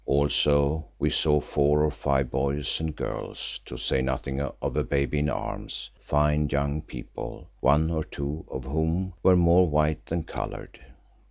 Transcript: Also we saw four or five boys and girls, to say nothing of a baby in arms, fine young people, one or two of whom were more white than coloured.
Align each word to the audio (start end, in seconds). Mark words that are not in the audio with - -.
Also 0.07 0.85
we 0.97 1.11
saw 1.11 1.39
four 1.39 1.83
or 1.83 1.91
five 1.91 2.31
boys 2.31 2.79
and 2.79 2.95
girls, 2.95 3.59
to 3.65 3.77
say 3.77 4.01
nothing 4.01 4.41
of 4.41 4.75
a 4.75 4.83
baby 4.83 5.19
in 5.19 5.29
arms, 5.29 5.91
fine 5.99 6.49
young 6.49 6.81
people, 6.81 7.47
one 7.59 7.91
or 7.91 8.03
two 8.03 8.43
of 8.49 8.63
whom 8.63 9.13
were 9.21 9.37
more 9.37 9.69
white 9.69 10.03
than 10.07 10.23
coloured. 10.23 10.79